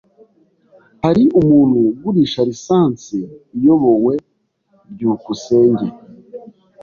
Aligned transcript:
Hari 1.03 1.23
umuntu 1.39 1.77
ugurisha 1.91 2.41
lisansi 2.49 3.17
iyobowe? 3.57 4.13
byukusenge 4.91 5.87